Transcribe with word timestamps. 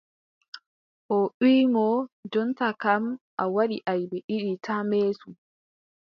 O 1.15 1.17
wiʼi 1.41 1.63
mo: 1.73 1.87
jonta 2.31 2.67
kam, 2.81 3.03
a 3.41 3.43
waɗi 3.55 3.77
aybe 3.91 4.17
ɗiɗi 4.27 4.51
taa 4.65 4.81
meetu. 4.89 5.27